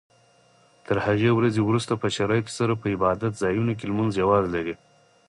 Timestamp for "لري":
4.55-4.75